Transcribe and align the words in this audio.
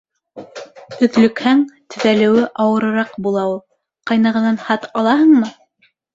Өҙлөкһәң— 1.07 1.61
төҙәлеүе 1.95 2.47
ауырыраҡ 2.65 3.13
була 3.27 3.45
ул. 3.53 3.61
Ҡайнағанан 4.13 4.61
хат 4.67 4.91
алаһыңмы? 5.05 5.55